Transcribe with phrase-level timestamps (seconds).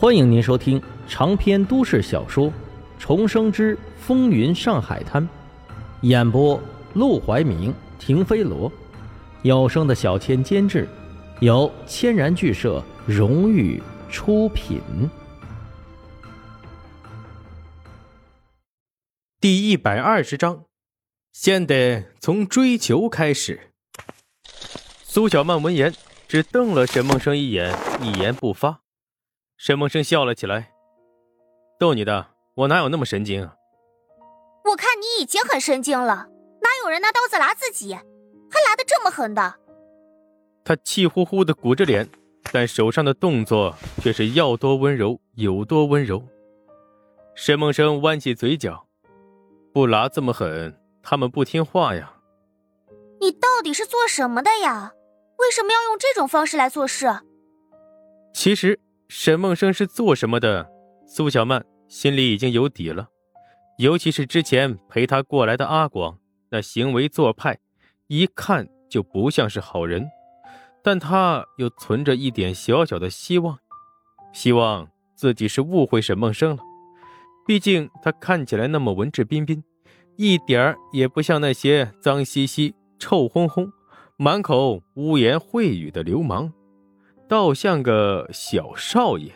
[0.00, 2.46] 欢迎您收听长篇都市小说
[2.98, 5.22] 《重生之风云上海滩》，
[6.00, 6.58] 演播：
[6.94, 8.72] 陆怀明、停飞罗，
[9.42, 10.88] 有声的小千监制，
[11.40, 14.80] 由千然剧社荣誉出品。
[19.38, 20.64] 第一百二十章，
[21.30, 23.72] 先得从追求开始。
[25.02, 25.92] 苏小曼闻言，
[26.26, 28.80] 只瞪了沈梦生一眼，一言不发。
[29.62, 30.72] 沈梦生笑了起来
[31.78, 33.54] ：“逗你的，我哪有那么神经啊？
[34.64, 36.30] 我看你已经很神经了，
[36.62, 39.56] 哪有人拿刀子剌自己，还剌的这么狠的？”
[40.64, 42.08] 他气呼呼的鼓着脸，
[42.50, 46.26] 但手上的动作却是要多温柔有多温柔。
[47.34, 48.86] 沈梦生弯起嘴角
[49.74, 52.14] ：“不剌这么狠，他们不听话呀。”
[53.20, 54.94] 你到底是做什么的呀？
[55.36, 57.20] 为什么要用这种方式来做事？
[58.32, 58.80] 其实。
[59.12, 60.70] 沈梦生是做什么的？
[61.04, 63.08] 苏小曼心里已经有底了，
[63.76, 66.16] 尤其是之前陪他过来的阿广，
[66.48, 67.58] 那行为做派，
[68.06, 70.08] 一看就不像是好人。
[70.84, 73.58] 但他又存着一点小小的希望，
[74.32, 76.62] 希望自己是误会沈梦生了。
[77.44, 79.64] 毕竟他看起来那么文质彬彬，
[80.16, 83.68] 一点儿也不像那些脏兮兮、臭烘烘、
[84.16, 86.52] 满口污言秽语的流氓。
[87.30, 89.32] 倒像个小少爷。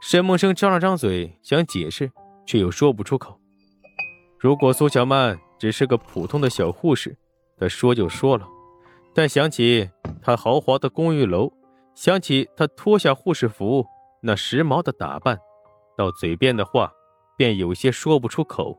[0.00, 2.10] 沈梦生张了张嘴想解释，
[2.46, 3.38] 却又说不出口。
[4.38, 7.14] 如果苏小曼只是个普通的小护士，
[7.58, 8.48] 他说就说了。
[9.14, 9.90] 但想起
[10.22, 11.52] 他豪华的公寓楼，
[11.94, 13.84] 想起他脱下护士服
[14.22, 15.38] 那时髦的打扮，
[15.98, 16.90] 到嘴边的话
[17.36, 18.74] 便有些说不出口。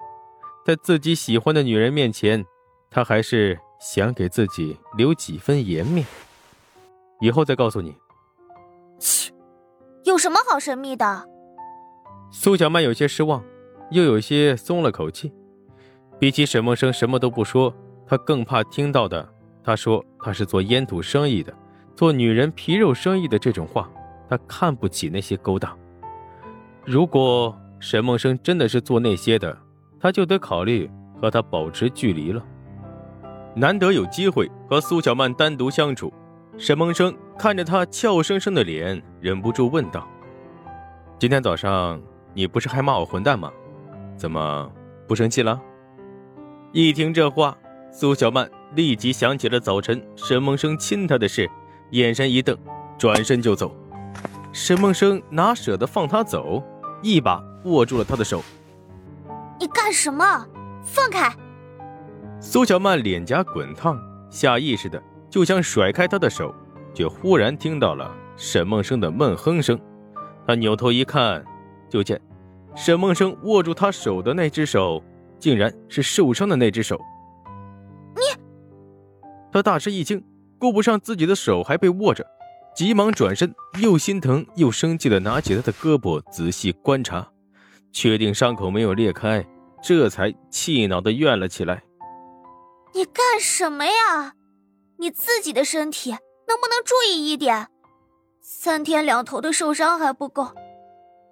[0.66, 2.44] 在自己喜欢的女人面前，
[2.90, 6.04] 他还是想给自己留几分颜面。
[7.22, 7.95] 以后再告诉你。
[9.00, 9.34] 切，
[10.03, 11.28] 有什么好神秘的？
[12.31, 13.44] 苏小曼有些失望，
[13.92, 15.34] 又有些松了口气。
[16.20, 17.73] 比起沈梦生什么都不说，
[18.06, 19.27] 她更怕听到的。
[19.64, 21.54] 他说他是做烟土生意的，
[21.94, 23.89] 做女人皮肉生意的这种话，
[24.30, 25.77] 他看不起那些勾当。
[26.86, 29.58] 如果沈梦生真的是做那些的，
[29.99, 30.89] 他就得考虑
[31.20, 32.42] 和他保持距离了。
[33.58, 36.14] 难得有机会和苏小曼单独相处。
[36.58, 40.08] 沈梦生看着他俏生生的脸，忍不住问道
[41.20, 42.02] ：“今天早上
[42.33, 43.52] 你不是还骂我混蛋吗？
[44.15, 44.71] 怎么
[45.08, 45.61] 不生气了？”
[46.73, 47.55] 一听这话，
[47.92, 51.48] 苏小曼立即想起了早晨沈梦生亲她的事，
[51.92, 52.58] 眼神一瞪，
[52.98, 53.71] 转身就走。
[54.52, 56.64] 沈梦生哪舍得放他走，
[57.04, 58.42] 一把握住了他的手
[59.59, 60.25] ：“你干什么？
[60.83, 61.31] 放开！”
[62.42, 63.95] 苏小曼脸颊滚烫，
[64.31, 65.02] 下意识的。
[65.30, 66.55] 就想甩开他的手，
[66.98, 69.80] 却忽然听到了沈梦生的闷哼声。
[70.48, 71.46] 他扭头一看，
[71.88, 72.20] 就见
[72.76, 75.04] 沈梦生握住他手的那只手，
[75.38, 77.00] 竟然是受伤的那只手。
[78.16, 78.22] 你！
[79.52, 80.26] 他大吃一惊，
[80.58, 82.26] 顾不上自己的手还被握着，
[82.76, 87.28] 急忙转身，又心疼又生气的拿起他的胳膊仔细观察，
[87.92, 89.46] 确定伤口没有裂开，
[89.84, 91.84] 这才气恼的怨了起来
[92.96, 94.34] ：“你干什么呀？”
[94.98, 96.12] 你自己的身体
[96.48, 97.68] 能不能注意一点？
[98.42, 100.46] 三天两头的受伤还不够，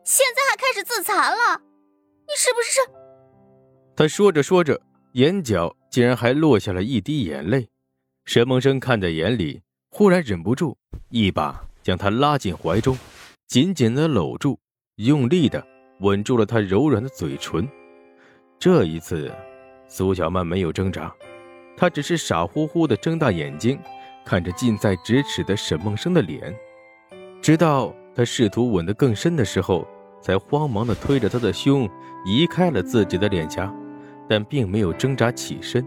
[0.04, 1.62] 现在还开始自残了，
[2.28, 2.82] 你是不是？
[3.96, 4.80] 他说着说着，
[5.14, 7.70] 眼角竟然还落下了一滴眼泪。
[8.26, 9.62] 沈梦生看在眼里，
[9.92, 10.78] 忽然忍不住
[11.10, 12.98] 一把将他拉进怀中，
[13.48, 14.60] 紧紧的搂住，
[14.96, 15.66] 用力的
[16.02, 17.66] 吻住了他柔软的嘴唇。
[18.60, 19.32] 这一次，
[19.88, 21.14] 苏小曼没有挣扎。
[21.78, 23.80] 她只是傻乎乎的睁大眼睛，
[24.26, 26.54] 看着近在咫尺的沈梦生的脸，
[27.42, 29.88] 直到他试图吻得更深的时候，
[30.20, 31.88] 才慌忙的推着他的胸
[32.26, 33.72] 移开了自己的脸颊，
[34.28, 35.86] 但并没有挣扎起身，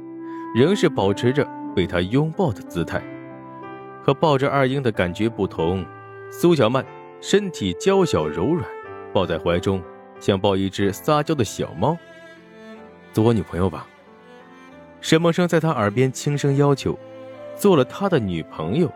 [0.54, 1.44] 仍是保持着
[1.74, 3.02] 被他拥抱的姿态。
[4.04, 5.84] 和抱着二英的感觉不同，
[6.30, 6.86] 苏小曼
[7.20, 8.64] 身体娇小柔软，
[9.12, 9.82] 抱在怀中
[10.20, 11.96] 像抱一只撒娇的小猫。
[13.12, 13.86] 做我女朋友吧。
[15.00, 16.98] 沈梦生在他耳边轻声要求
[17.58, 18.90] ：“做了他的女朋友，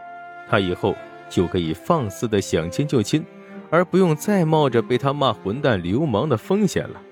[0.48, 0.94] 他以后
[1.28, 3.24] 就可以放肆的想亲就亲，
[3.70, 7.02] 而不用再冒着被他骂混蛋流氓的风险了。”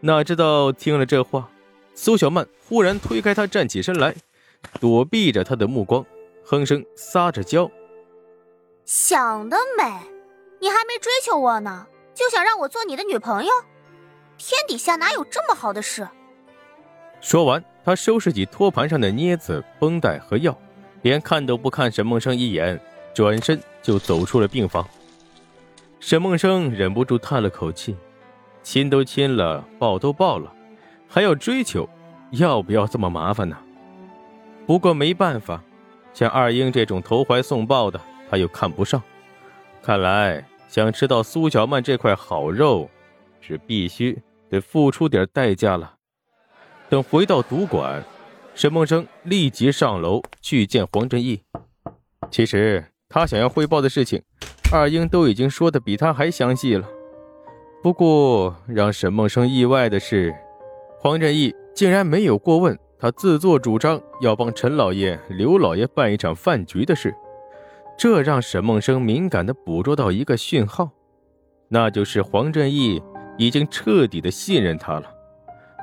[0.00, 1.48] 哪知道听了这话，
[1.94, 4.14] 苏小曼忽然推开他站起身来，
[4.80, 6.04] 躲避着他的目光，
[6.44, 7.70] 哼声撒着娇
[8.84, 9.84] ：“想得美！
[10.60, 13.50] 你还没追求我呢，就想让我做你的女朋友？
[14.36, 16.08] 天底下哪有这么好的事？”
[17.20, 17.62] 说完。
[17.84, 20.56] 他收拾起托盘上的镊子、绷带和药，
[21.02, 22.80] 连看都不看沈梦生一眼，
[23.12, 24.86] 转身就走出了病房。
[26.00, 27.94] 沈梦生忍不住叹了口气，
[28.62, 30.50] 亲都亲了，抱都抱了，
[31.06, 31.88] 还要追求，
[32.30, 33.56] 要不要这么麻烦呢？
[34.66, 35.62] 不过没办法，
[36.14, 39.02] 像二英这种投怀送抱的，他又看不上。
[39.82, 42.88] 看来想吃到苏小曼这块好肉，
[43.42, 45.96] 是必须得付出点代价了。
[46.94, 48.04] 等回到赌馆，
[48.54, 51.42] 沈梦生立即上楼去见黄振义。
[52.30, 54.22] 其实他想要汇报的事情。
[54.70, 56.88] 二英都已经说的比他还详细了，
[57.82, 60.32] 不过让沈梦生意外的是，
[61.00, 67.12] 黄振义竟然没有过问他自作主张要帮陈老爷、刘老爷办一场饭局的事，
[67.98, 70.90] 这让沈梦生敏感地捕捉到一个讯号，
[71.70, 73.02] 那就是黄振义
[73.36, 75.12] 已经彻底的信任他了，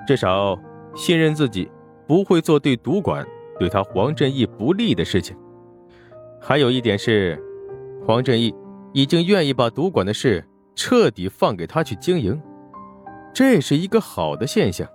[0.08, 0.58] 至少
[0.96, 1.70] 信任自己
[2.08, 3.26] 不会做对赌馆、
[3.60, 5.36] 对他黄振义不利的事情。
[6.40, 7.42] 还有一点是，
[8.06, 8.54] 黄振义。
[8.94, 10.46] 已经愿意把赌馆的事
[10.76, 12.38] 彻底放给他去经营，
[13.34, 14.86] 这是一个好的现象，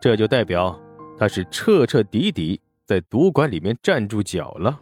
[0.00, 0.80] 这就代表
[1.18, 4.78] 他是彻彻底底在赌馆里面站住脚了。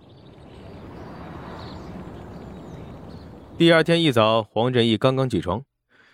[3.56, 5.62] 第二天一早，黄振义刚刚起床，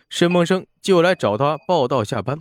[0.09, 2.39] 沈梦生就来找他报道下班。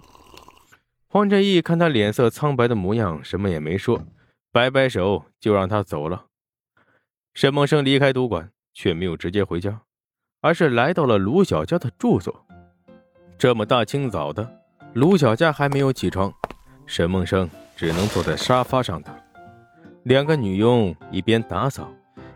[1.09, 4.05] 黄振义看他脸色苍白的模样，什么也没说，
[4.51, 6.25] 摆摆手就让他走了。
[7.33, 9.81] 沈梦生离开赌馆，却没有直接回家。
[10.41, 12.45] 而是来到了卢小佳的住所。
[13.37, 14.47] 这么大清早的，
[14.93, 16.31] 卢小佳还没有起床，
[16.85, 19.13] 沈梦生只能坐在沙发上等。
[20.03, 21.91] 两个女佣一边打扫，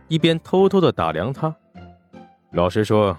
[0.08, 1.56] 一边偷偷的打量他。
[2.54, 3.16] 老实说，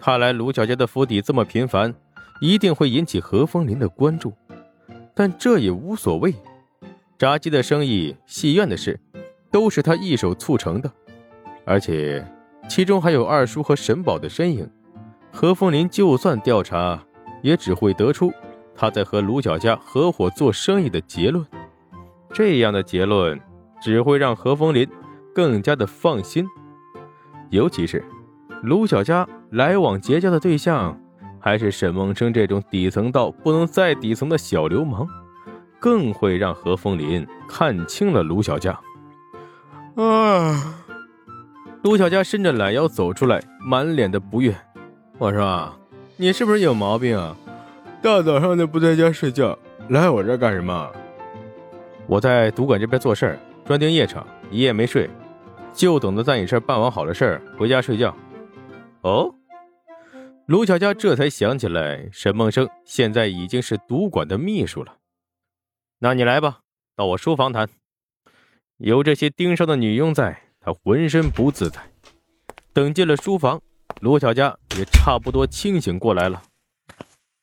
[0.00, 1.94] 他来卢小佳的府邸这么频繁，
[2.40, 4.32] 一定会引起何风林的关注。
[5.18, 6.32] 但这也无所谓，
[7.18, 9.00] 炸鸡的生意、戏院的事，
[9.50, 10.88] 都是他一手促成的，
[11.64, 12.24] 而且。
[12.68, 14.70] 其中还有二叔和沈宝的身影，
[15.32, 17.02] 何风林就算调查，
[17.40, 18.30] 也只会得出
[18.76, 21.42] 他在和卢小佳合伙做生意的结论。
[22.30, 23.40] 这样的结论
[23.80, 24.86] 只会让何风林
[25.34, 26.46] 更加的放心。
[27.48, 28.04] 尤其是
[28.62, 31.00] 卢小佳来往结交的对象
[31.48, 35.08] 还是沈梦生这种底层到不能再底层的小流氓，
[35.80, 38.78] 更会让何风林看清了卢小佳。
[39.94, 40.84] 啊。
[41.82, 44.54] 卢小佳伸着懒腰走出来，满脸的不悦
[45.16, 45.72] ：“我说，
[46.18, 47.34] 你是不是有毛病啊？
[48.02, 49.58] 大早上的不在家睡觉，
[49.88, 50.90] 来我这干什么
[52.06, 55.08] ？”“我在赌馆这边做事儿，专盯夜场，一夜没睡，
[55.72, 58.14] 就等着在你这儿办完好的事儿回家睡觉。”
[59.00, 59.32] 哦，
[60.48, 64.96] 卢小佳这才想起来，沈梦生现在已经是赌馆的秘书了。
[65.98, 66.60] 那你来吧，
[66.96, 67.68] 到我书房谈。
[68.78, 70.40] 有这些盯梢的女佣在。
[70.60, 71.80] 他浑身不自在。
[72.72, 73.60] 等进了书房，
[74.00, 76.42] 卢小佳也差不多清醒过来了。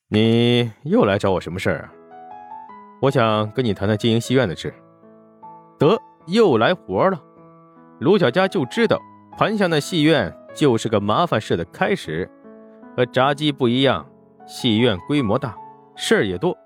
[0.09, 1.93] 你又来找我什么事儿啊？
[3.03, 4.73] 我想跟你谈谈经营戏院的事。
[5.77, 7.23] 得，又来活了。
[7.99, 8.99] 卢小佳就知道
[9.37, 12.29] 盘下那戏院就是个麻烦事的开始。
[12.95, 14.05] 和炸鸡不一样，
[14.47, 15.55] 戏院规模大，
[15.95, 16.57] 事儿也多，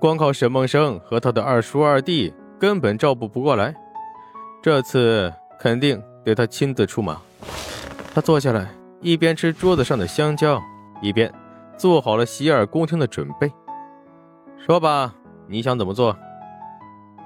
[0.00, 3.74] 光靠沈梦生和他的二叔二弟根本照顾不过来。
[4.62, 5.32] 这次。
[5.60, 7.20] 肯定得他亲自出马。
[8.14, 8.68] 他坐下来，
[9.00, 10.62] 一边吃桌子上的香蕉，
[11.02, 11.34] 一边
[11.76, 13.52] 做好了洗耳恭听的准备。
[14.56, 15.12] 说吧，
[15.48, 16.16] 你想怎么做？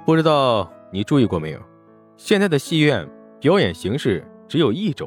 [0.06, 1.60] 不知道你注意过没有？
[2.16, 3.06] 现在的戏院
[3.38, 5.06] 表演形式只有一种，